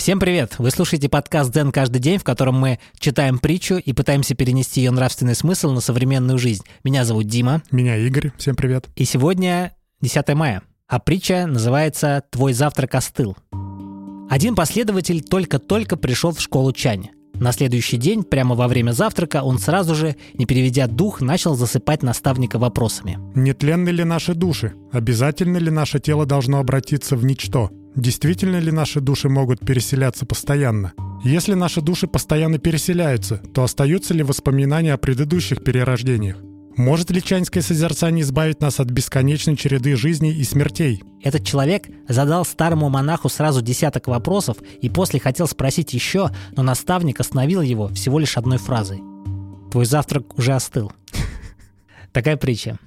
[0.00, 0.54] Всем привет!
[0.56, 4.92] Вы слушаете подкаст «Дзен каждый день», в котором мы читаем притчу и пытаемся перенести ее
[4.92, 6.64] нравственный смысл на современную жизнь.
[6.84, 7.60] Меня зовут Дима.
[7.70, 8.32] Меня Игорь.
[8.38, 8.88] Всем привет.
[8.96, 13.36] И сегодня 10 мая, а притча называется «Твой завтрак остыл».
[14.30, 17.10] Один последователь только-только пришел в школу Чань.
[17.34, 22.02] На следующий день, прямо во время завтрака, он сразу же, не переведя дух, начал засыпать
[22.02, 23.18] наставника вопросами.
[23.34, 24.72] Нетленны ли наши души?
[24.92, 27.70] Обязательно ли наше тело должно обратиться в ничто?
[28.00, 30.94] Действительно ли наши души могут переселяться постоянно?
[31.22, 36.38] Если наши души постоянно переселяются, то остаются ли воспоминания о предыдущих перерождениях?
[36.78, 41.02] Может ли чаньское созерцание избавить нас от бесконечной череды жизней и смертей?
[41.22, 47.20] Этот человек задал старому монаху сразу десяток вопросов и после хотел спросить еще, но наставник
[47.20, 49.02] остановил его всего лишь одной фразой.
[49.70, 50.90] «Твой завтрак уже остыл».
[52.12, 52.78] Такая притча.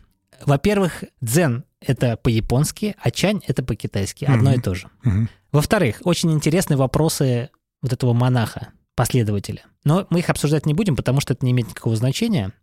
[0.44, 4.26] Во-первых, дзен— это по-японски, а чань— это по-китайски.
[4.26, 4.58] Одно mm-hmm.
[4.58, 4.90] и то же.
[5.06, 5.28] Mm-hmm.
[5.52, 7.50] Во-вторых, очень интересные вопросы
[7.82, 9.64] вот этого монаха последователя.
[9.84, 12.54] Но мы их обсуждать не будем, потому что это не имеет никакого значения,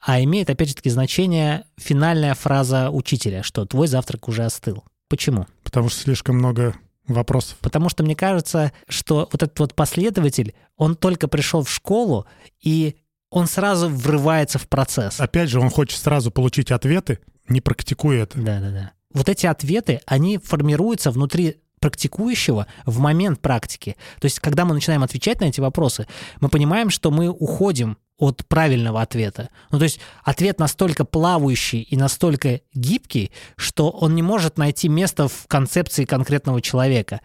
[0.00, 4.84] а имеет, опять же таки, значение финальная фраза учителя, что твой завтрак уже остыл.
[5.08, 5.46] Почему?
[5.62, 6.74] Потому что слишком много
[7.06, 7.58] вопросов.
[7.60, 12.26] Потому что мне кажется, что вот этот вот последователь, он только пришел в школу,
[12.62, 12.96] и
[13.30, 15.20] он сразу врывается в процесс.
[15.20, 17.18] Опять же, он хочет сразу получить ответы,
[17.50, 18.38] не практикуя это.
[18.38, 18.92] Да-да-да.
[19.12, 23.96] Вот эти ответы, они формируются внутри практикующего в момент практики.
[24.20, 26.06] То есть, когда мы начинаем отвечать на эти вопросы,
[26.40, 29.48] мы понимаем, что мы уходим от правильного ответа.
[29.72, 35.26] Ну, то есть ответ настолько плавающий и настолько гибкий, что он не может найти место
[35.26, 37.20] в концепции конкретного человека.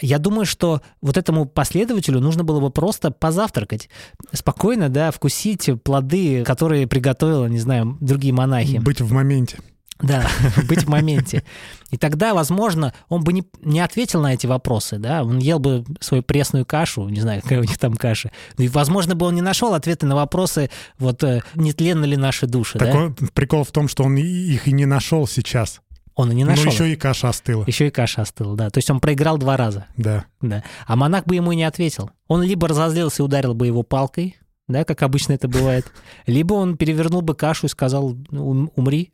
[0.00, 3.90] Я думаю, что вот этому последователю нужно было бы просто позавтракать.
[4.32, 8.78] Спокойно, да, вкусить плоды, которые приготовила, не знаю, другие монахи.
[8.78, 9.58] Быть в моменте.
[10.02, 10.26] Да,
[10.68, 11.44] быть в моменте.
[11.90, 15.84] И тогда, возможно, он бы не, не ответил на эти вопросы, да, он ел бы
[16.00, 18.30] свою пресную кашу, не знаю, какая у них там каша.
[18.58, 22.46] И, возможно, бы он не нашел ответы на вопросы, вот, э, не тленны ли наши
[22.46, 22.98] души, так да?
[22.98, 25.80] Он, прикол в том, что он их и не нашел сейчас.
[26.14, 26.64] Он и не нашел.
[26.64, 27.64] Ну, еще и каша остыла.
[27.66, 28.70] Еще и каша остыла, да.
[28.70, 29.86] То есть он проиграл два раза.
[29.96, 30.26] Да.
[30.40, 30.62] Да.
[30.86, 32.10] А монах бы ему и не ответил.
[32.28, 34.36] Он либо разозлился и ударил бы его палкой,
[34.68, 35.90] да, как обычно это бывает.
[36.26, 39.10] Либо он перевернул бы кашу и сказал, умри,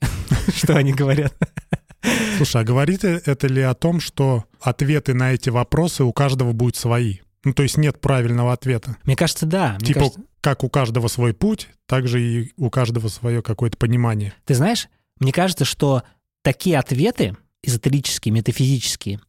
[0.54, 1.34] что они говорят.
[2.36, 6.76] Слушай, а говорит это ли о том, что ответы на эти вопросы у каждого будут
[6.76, 7.18] свои?
[7.44, 8.96] Ну, то есть нет правильного ответа.
[9.04, 9.76] Мне кажется, да.
[9.80, 10.20] Мне типа, кажется...
[10.40, 14.34] как у каждого свой путь, так же и у каждого свое какое-то понимание.
[14.44, 14.88] Ты знаешь,
[15.20, 16.02] мне кажется, что
[16.42, 19.20] такие ответы, эзотерические, метафизические,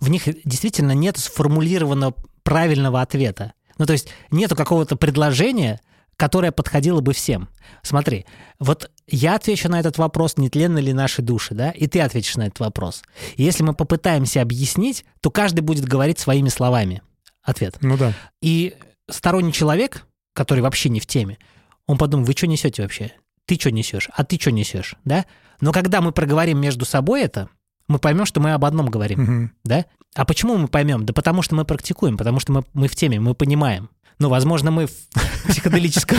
[0.00, 3.52] в них действительно нет сформулированного правильного ответа.
[3.78, 5.80] Ну, то есть нету какого-то предложения,
[6.18, 7.48] которое подходило бы всем.
[7.82, 8.26] Смотри,
[8.58, 12.48] вот я отвечу на этот вопрос, нетленны ли наши души, да, и ты ответишь на
[12.48, 13.02] этот вопрос.
[13.36, 17.02] И если мы попытаемся объяснить, то каждый будет говорить своими словами
[17.44, 17.78] ответ.
[17.80, 18.12] Ну да.
[18.42, 18.74] И
[19.08, 21.38] сторонний человек, который вообще не в теме,
[21.86, 23.12] он подумает, вы что несете вообще?
[23.46, 24.10] Ты что несешь?
[24.12, 24.96] А ты что несешь?
[25.04, 25.24] Да?
[25.60, 27.48] Но когда мы проговорим между собой это,
[27.86, 29.50] мы поймем, что мы об одном говорим, угу.
[29.64, 29.86] да?
[30.14, 31.06] А почему мы поймем?
[31.06, 33.88] Да потому что мы практикуем, потому что мы, мы в теме, мы понимаем.
[34.18, 34.92] Ну, возможно, мы в
[35.48, 36.18] психоделическом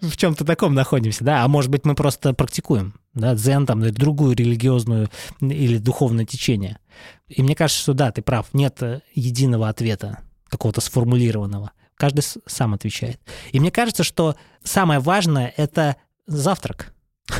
[0.00, 3.90] в чем-то таком находимся, да, а может быть, мы просто практикуем, да, дзен там, или
[3.90, 5.08] другую религиозную
[5.40, 6.78] или духовное течение.
[7.28, 8.80] И мне кажется, что да, ты прав, нет
[9.14, 11.72] единого ответа, какого-то сформулированного.
[11.96, 13.20] Каждый сам отвечает.
[13.52, 15.96] И мне кажется, что самое важное— это
[16.26, 16.94] завтрак.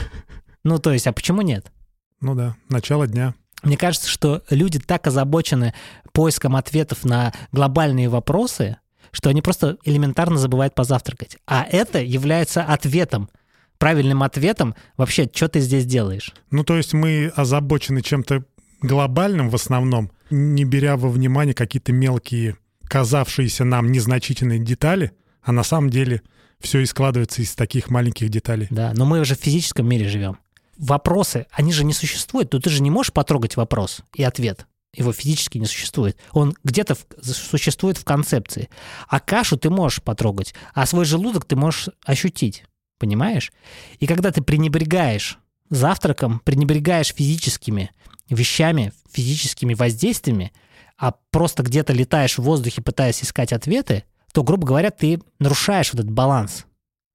[0.62, 1.72] Ну, то есть, а почему нет?
[2.21, 3.34] Ну да, начало дня.
[3.62, 5.72] Мне кажется, что люди так озабочены
[6.12, 8.77] поиском ответов на глобальные вопросы,
[9.12, 11.38] что они просто элементарно забывают позавтракать.
[11.47, 13.31] А это является ответом,
[13.78, 16.34] правильным ответом вообще, что ты здесь делаешь.
[16.50, 18.44] Ну, то есть мы озабочены чем-то
[18.82, 25.12] глобальным в основном, не беря во внимание какие-то мелкие, казавшиеся нам незначительные детали,
[25.43, 26.22] а на самом деле
[26.60, 28.69] все и складывается из таких маленьких деталей.
[28.70, 30.38] Да, но мы уже в физическом мире живем
[30.81, 32.50] вопросы, они же не существуют.
[32.50, 34.66] То ты же не можешь потрогать вопрос и ответ.
[34.94, 36.16] Его физически не существует.
[36.32, 38.69] Он где-то в, существует в концепции.
[39.08, 42.64] А кашу ты можешь потрогать, а свой желудок ты можешь ощутить.
[42.98, 43.52] Понимаешь?
[43.98, 45.38] И когда ты пренебрегаешь
[45.70, 47.92] завтраком, пренебрегаешь физическими
[48.28, 50.52] вещами, физическими воздействиями,
[50.98, 56.00] а просто где-то летаешь в воздухе, пытаясь искать ответы, то, грубо говоря, ты нарушаешь вот
[56.00, 56.66] этот баланс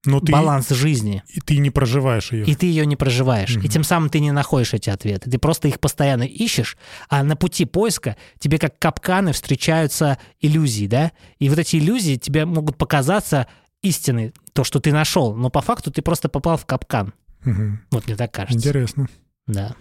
[0.06, 1.22] но ты, баланс жизни.
[1.28, 2.44] И ты не проживаешь ее.
[2.46, 3.56] И ты ее не проживаешь.
[3.56, 3.66] Угу.
[3.66, 5.30] И тем самым ты не находишь эти ответы.
[5.30, 6.76] Ты просто их постоянно ищешь,
[7.08, 11.12] а на пути поиска тебе как капканы встречаются иллюзии, да?
[11.38, 13.46] И вот эти иллюзии тебе могут показаться
[13.82, 17.12] истиной, то, что ты нашел, но по факту ты просто попал в капкан.
[17.44, 17.78] Угу.
[17.90, 18.56] Вот мне так кажется.
[18.56, 19.08] Интересно.
[19.46, 19.74] Да.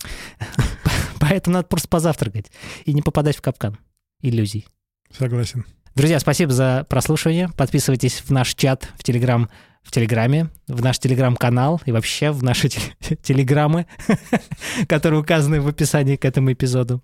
[1.20, 2.50] Поэтому надо просто позавтракать
[2.84, 3.78] и не попадать в капкан.
[4.22, 4.66] иллюзий.
[5.10, 5.64] Согласен.
[5.94, 7.48] Друзья, спасибо за прослушивание.
[7.56, 9.50] Подписывайтесь в наш чат в Телеграм,
[9.82, 12.68] в Телеграме, в наш Телеграм-канал и вообще в наши
[13.22, 13.86] телеграммы,
[14.88, 17.02] которые указаны в описании к этому эпизоду.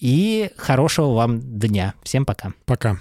[0.00, 1.94] И хорошего вам дня.
[2.02, 2.52] Всем пока.
[2.64, 2.98] Пока.